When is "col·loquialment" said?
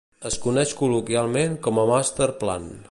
0.79-1.55